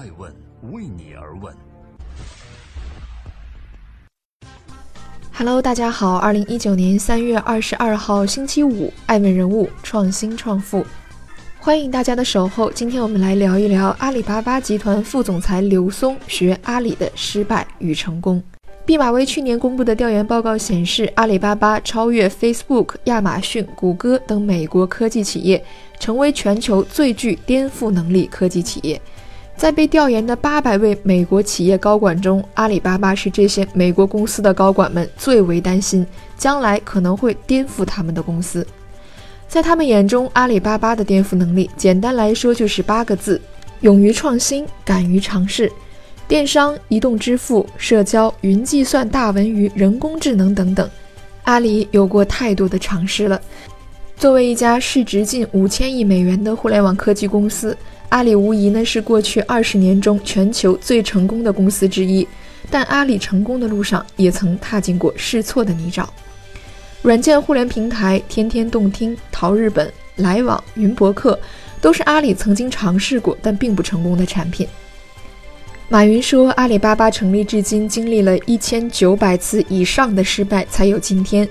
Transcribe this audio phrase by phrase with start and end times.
[0.00, 0.34] 爱问
[0.72, 1.54] 为你而问。
[5.34, 10.86] Hello，大家好，二零一九年三月二十二号星期五，爱问人物创新创富，
[11.58, 12.72] 欢迎大家的守候。
[12.72, 18.42] 今天我们来聊一聊阿里巴巴集团副总裁刘松学阿里的失败与成功。
[18.86, 25.62] 毕马威去年公布的调研报告显示，阿里巴巴超越 Facebook、亚马逊、谷歌等美国科技企业，
[25.98, 28.98] 成为全球最具颠覆能力科技企业。
[29.60, 36.06] 在被调研的八百位美国企业高管中，阿里巴巴是这些美国公司的高管们最为担心
[36.38, 38.66] 将来可能会颠覆他们的公司。
[39.48, 43.38] 在他们眼中，阿里巴巴的颠覆能力，简单来说就是八个字：
[43.80, 45.70] 勇于创新，敢于尝试。
[46.26, 50.88] 电商、移动支付、社交、云计算、大文娱、人工智能等等，
[51.42, 53.38] 阿里有过太多的尝试了。
[54.20, 57.74] 作为一家市值近五千亿美元的互联网科技公司。
[58.10, 62.28] 阿里无疑呢是过去二十年中全球最成功的公司之一，
[62.70, 66.04] 但阿里成功的路上也曾踏进过试错的泥沼。
[67.00, 71.40] 软件互联平台天天动听、淘日本、来往、云博客，
[71.80, 74.68] 都是阿里曾经尝试过但并不成功的产品。
[75.88, 81.48] 马云说，阿里巴巴成立至今经历了一千九百次以上的失败，才有今天。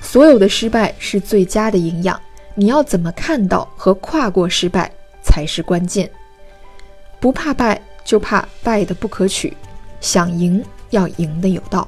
[0.00, 2.20] 所有的失败是最佳的营养，
[2.54, 4.90] 你要怎么看到和跨过失败？
[5.22, 6.08] 才是关键。
[7.18, 9.52] 不怕败，就怕败的不可取。
[10.00, 11.86] 想赢，要赢的有道。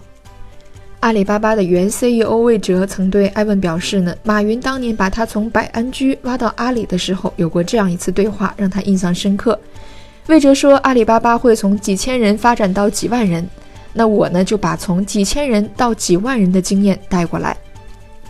[1.01, 9.59] 阿里巴巴的原 CEO 魏哲曾对艾问表示呢，马云当年把他从百安居挖到阿里的时候，有过这样一次对话，让他印象深刻。
[10.27, 13.49] 魏哲说，阿里巴巴会从几千人发展到几万人，
[13.93, 17.57] 那我呢就把从几千人到几万人的经验带过来。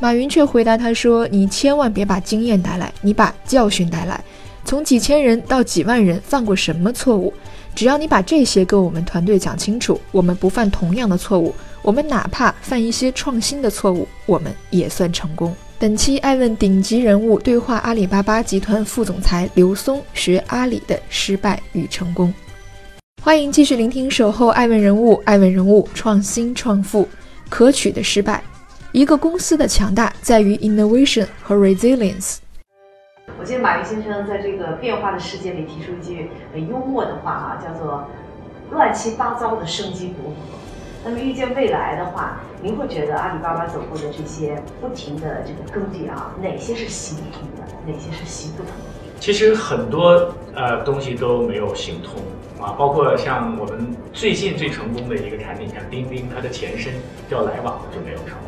[0.00, 4.22] 马云却回答他说，你千万别把经验带来，你把教训带来。
[4.64, 7.32] 从几千人到几万人犯过什么错误？
[7.74, 11.54] 只要你把这些跟我们团队讲清楚，我们不犯同样的错误。
[11.82, 15.54] 我们哪怕犯一些创新的错误，我们也算成功。
[15.80, 22.32] 本期爱问顶级人物对话阿里巴巴集团副总裁刘松，学阿里的失败与成功。
[23.22, 27.08] 欢迎继续聆听守候爱问人物，爱问人物创新创富，
[27.48, 28.42] 可取的失败。
[28.92, 32.38] 一个公司的强大在于 innovation 和 resilience。
[33.38, 38.06] 我记得马云先生在这个变化的世界里提出一句很幽默的话啊，叫做
[38.72, 40.32] “乱七八糟的生机勃勃”。
[41.04, 48.72] 那么预见未来的话，您会觉得阿里巴巴走过的这些不停的这个更迭啊，哪些是行通的，哪些是行不通？
[49.20, 52.14] 其实很多呃东西都没有行通
[52.64, 56.94] 啊，包括像我们最近最成功的一个产品，像钉钉，它的前身
[57.28, 58.38] 叫来往就没有成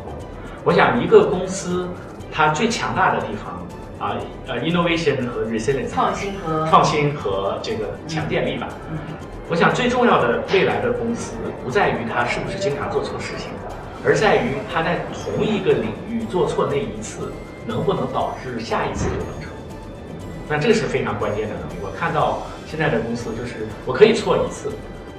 [0.63, 1.87] 我想一个公司
[2.31, 3.59] 它最强大的地方。
[4.01, 4.17] 啊，
[4.47, 8.67] 呃，innovation 和 resilience，创新和创新和这个强电力吧。
[9.47, 11.33] 我想最重要的未来的公司
[11.63, 13.51] 不在于它是不是经常做错事情，
[14.03, 17.31] 而在于它在同一个领域做错那一次，
[17.67, 19.51] 能不能导致下一次就能成。
[20.49, 21.73] 那这是非常关键的能力。
[21.83, 24.71] 我看到现在的公司就是我可以错一次，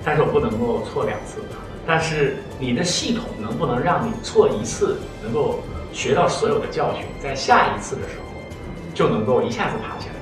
[0.05, 1.39] 但是我不能够错两次。
[1.87, 5.61] 但是你的系统能不能让你错一次能够
[5.93, 8.23] 学到所有的教训，在下一次的时候。
[8.95, 10.15] 就能够一下子爬起来，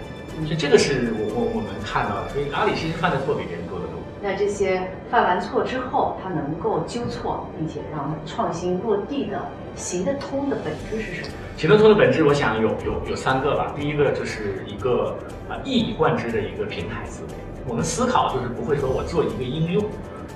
[0.47, 2.29] 所以这个是我我我们看到的。
[2.29, 3.99] 所以阿里其实犯的错比别人多得多。
[4.23, 9.43] 那这些犯完错之后，他能够纠错，并且让创新落地的
[9.75, 11.29] 行得通的本质是什么？
[11.57, 13.75] 行得通的本质，我想有有有三个吧。
[13.77, 15.17] 第一个就是一个
[15.49, 17.35] 啊一以贯之的一个平台思维。
[17.67, 19.85] 我们思考就是不会说我做一个应用，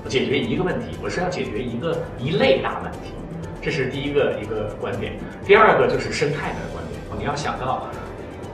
[0.09, 3.12] 解决一个问题，我是要解决一个一类大问题。
[3.60, 5.15] 这是第一个一个观点。
[5.47, 7.88] 第二个就是生态的观点，你要想到。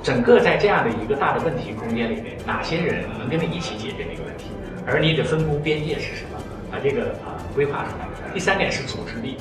[0.02, 4.46] 整个在这样的一个大的问题空间里面，哪些人能跟你一起解决这个问题？
[4.86, 6.40] 而你的分工边界是什么？
[6.72, 8.08] 把这个啊规划出来。
[8.32, 9.36] 第三点是组织力，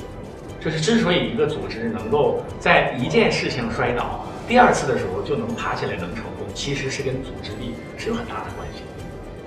[0.60, 8.82] 就是之所以一个组织能够在一件事情摔倒，第二次的时候就能爬起来能成功，其实是跟组织力是有很大的关系。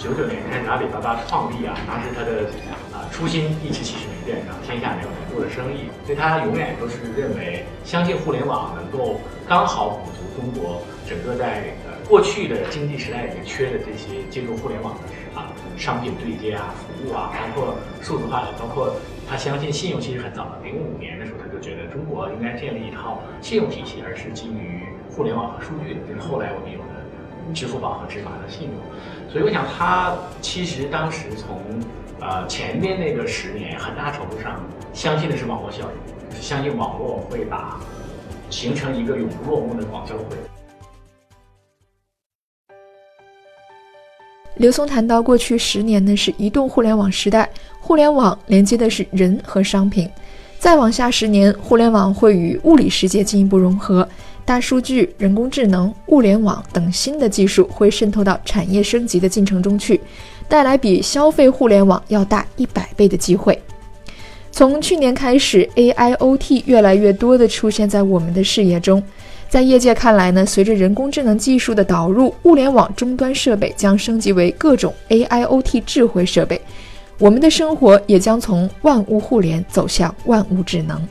[0.04, 2.44] 九九年开始阿里巴巴创立啊，当时他的
[2.92, 10.82] 啊初心一直其实没变啊，天下没有难做的生意，所以他永远都是认为相信互联网能够刚好补足中国。
[11.08, 18.96] 整个在呃过去的经济时代里面缺的这些借助互联网的啊商品对接啊服务啊，包括数字化的，包括
[19.30, 24.84] 他相信信用其实很早了，零五年的时候他就觉得中国应该建立一套信用体系，而是基于
[25.16, 26.93] 互联网和数据的，就是后来我们有的
[27.52, 28.74] 支付宝和芝麻的信用。
[29.32, 31.60] 所以我想他其实当时从
[32.22, 34.64] 呃前面那个十年，很大程度上
[34.94, 37.80] 相信的是网络效应，就是相信网络会把
[38.52, 40.38] 形成一个永不落幕的广交会。
[44.58, 47.50] 刘松谈到，过去十年呢是移动互联网时代，
[47.80, 50.08] 互联网连接的是人和商品。
[50.60, 54.08] 再往下十年，互联网会与物理世界进一步融合，
[54.46, 60.00] 大数据、人工智能、物联网等新的技术会渗透到产业升级的进程中去，
[60.50, 63.58] 带来比消费互联网要大一百倍的机会。
[64.52, 69.02] 从去年开始，AIoT 越来越多地出现在我们的视野中。
[69.50, 76.60] 在业界看来呢，随着人工智能技术的导入，物联网终端设备将升级为各种 AIoT 智慧设备，
[77.18, 81.02] 我们的生活也将从万物互联走向万物智能。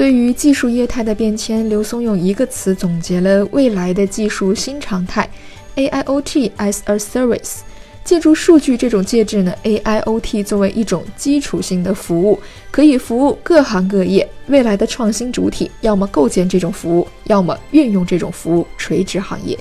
[0.00, 5.28] 对于技术业态的变迁，刘松用一个词总结了未来的技术新常态
[5.76, 7.58] ：AIoT as a service。
[8.02, 14.26] 借助数据这种介质呢，AIoT 作为一种基础性的服务，可以服务各行各业。
[14.46, 19.58] 未来的创新主体，要么构建这种服务，要么运用这种服务垂直行业。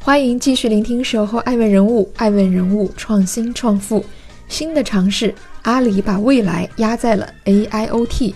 [0.00, 4.04] 欢迎继续聆听《守候爱问人物》，爱问人物创新创富，
[4.48, 5.32] 新的尝试，
[5.62, 8.34] 阿里把未来压在了 AIoT。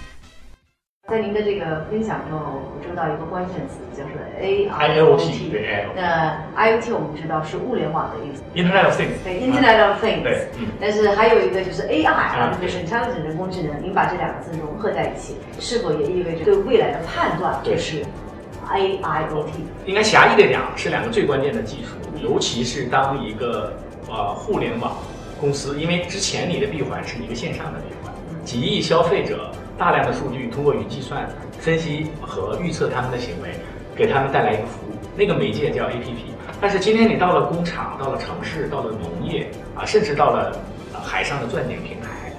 [1.09, 5.53] 在您的这个分享中，捕捉到一个关键词，叫做 AIoT。
[5.53, 9.23] 对，那 IoT 我们知道是物联网的意思，Internet of Things。
[9.23, 10.25] 对，Internet of Things。
[10.25, 10.49] 对，
[10.81, 13.81] 但是还有一个就是 AI 啊，就是 Intelligent 人工智能。
[13.81, 18.05] 您把这两个字融合在一起，是否也意味着对未来的判断就是
[18.69, 19.47] AIoT？
[19.85, 23.73] 应该狭义的讲，是两个最关键的技术，尤其是当一个
[24.09, 24.97] 呃互联网
[25.41, 28.13] 公司，因为之前你的闭环是一个线上的闭环，
[28.45, 29.53] 几亿消费者。
[29.79, 31.29] 大量的数据通过云计算
[31.59, 33.51] 分析和预测他们的行为，
[33.95, 36.33] 给他们带来一个服务，那个媒介叫 APP。
[36.61, 40.59] 但是今天你到了工厂，到了城市，到了农业啊，甚至到了
[40.93, 42.33] 海上的钻井平台，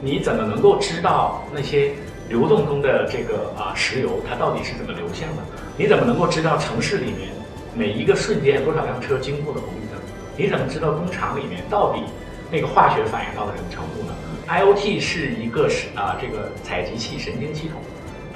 [0.00, 1.92] 你怎么能够知道那些
[2.30, 5.42] 流动中的这个啊石油它到底是怎么流向的？
[5.76, 7.28] 你怎么能够知道城市里面
[7.74, 10.00] 每一个瞬间多少辆车经过了红绿灯？
[10.36, 12.02] 你怎么知道工厂里面到底
[12.50, 14.14] 那个化学反应到了什么程度呢
[14.50, 17.80] ？IOT 是一个是啊，这个采集器神经系统，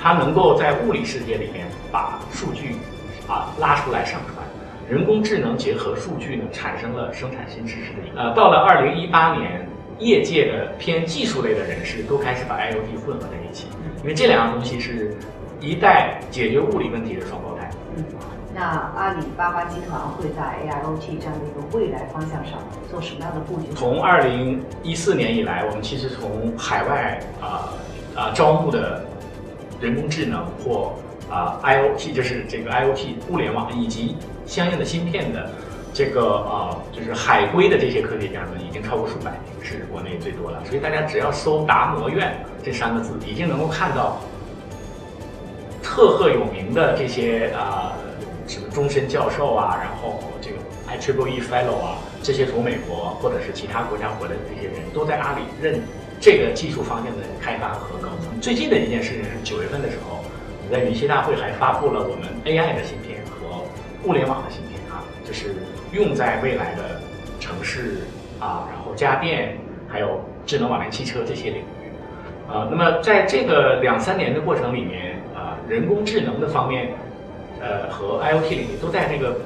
[0.00, 2.76] 它能够在物理世界里面把数据
[3.26, 4.46] 啊拉出来上传。
[4.88, 8.16] 人工智能结合数据呢，产生了生产新知识的一。
[8.16, 9.66] 呃，到了二零一八年，
[9.98, 13.66] 业界的偏技术类的人士都开始把 IOT 混合在一起，
[14.02, 15.16] 因为这两样东西是
[15.60, 17.68] 一代解决物理问题的双胞胎。
[18.54, 18.62] 那
[18.96, 23.72] 阿里巴巴集团会在 AIoT 这样的一个未来方向上做什么样的布局？
[23.74, 27.74] 从二零一四年以来，我们其实从海外啊
[28.14, 29.04] 啊招募的
[29.80, 30.92] 人工智能或
[31.28, 34.16] 啊 IoT，就是这个 IoT 物联网以及
[34.46, 35.50] 相应的芯片的
[35.92, 40.64] 这个啊就是海归的这些科学家呢，已经超过数百名，是国内最多了。
[40.64, 44.20] 所以大家只要搜“达摩院”这三个字，已经能够看到
[45.82, 47.90] 赫赫有名的这些啊。
[48.46, 50.56] 什么终身教授啊，然后这个
[50.86, 55.80] I Triple E Fellow 啊，这些从美国或者是其他国家回来的这些人都在阿里任
[56.20, 58.40] 这个技术方向的开发和高层。
[58.40, 63.64] 最近的一件事情是九月份的时候，我们在云栖大会还发布了我们 AI 的芯片和
[64.04, 65.54] 物联网的芯片啊，就是
[65.92, 67.00] 用在未来的
[67.40, 68.02] 城市
[68.40, 69.56] 啊，然后家电，
[69.88, 72.68] 还有智能网联汽车这些领域啊。
[72.70, 76.90] 那么在这个两三年的过程里面啊，人工智能的方面。
[77.64, 79.38] 呃，和 IOT 领域都在这个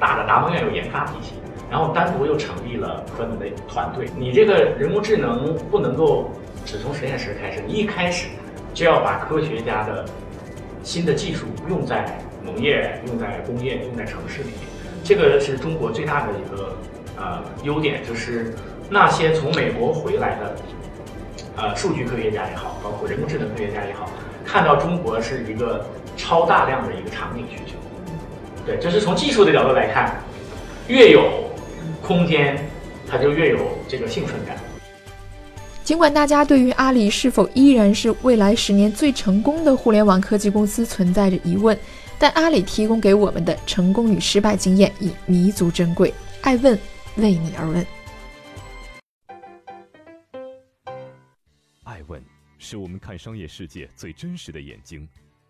[0.00, 1.34] 大的达摩院有研发体系，
[1.70, 4.08] 然后单独又成立了专门的团队。
[4.16, 6.32] 你这个人工智能不能够
[6.66, 8.26] 只从实验室开始，你一开始
[8.74, 10.04] 就要把科学家的
[10.82, 14.68] 新的技术用在农业、用在工业、用在城市里面。
[15.04, 16.74] 这个是中国最大的一个
[17.16, 18.52] 呃优点，就是
[18.90, 20.56] 那些从美国回来的
[21.56, 24.10] 呃数据科学家也好，包括人工智能科学家也好，
[24.44, 25.86] 看到中国是一个。
[26.20, 27.72] 超大量的一个场景需求，
[28.66, 30.22] 对，这是从技术的角度来看，
[30.86, 31.50] 越有
[32.02, 32.62] 空间，
[33.08, 33.58] 它就越有
[33.88, 34.56] 这个兴奋感。
[35.82, 41.76] 尽管大家对于阿里是否依然是未来十年最成功的互联网科技公司存在着疑问，
[42.18, 46.12] 但阿里提供给我们的成功与失败经验已弥足珍贵。
[46.42, 46.78] 爱问
[47.16, 47.86] 为你而问，
[51.82, 52.22] 爱问
[52.58, 55.08] 是我们看商业世界最真实的眼睛。